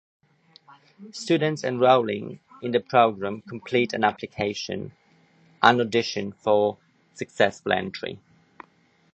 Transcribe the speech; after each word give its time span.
Students 1.11 1.63
enrolling 1.63 2.39
in 2.63 2.71
the 2.71 2.79
program 2.79 3.41
complete 3.43 3.93
an 3.93 4.03
application 4.03 4.93
and 5.61 5.79
audition 5.79 6.31
for 6.31 6.79
successful 7.13 7.71
entry. 7.71 8.19